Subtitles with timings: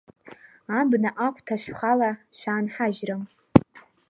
[0.79, 3.23] Абна агәҭа шәхала шәаанҳажьрым.